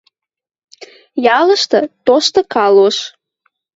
[1.39, 2.97] Ялышты– тошты калош.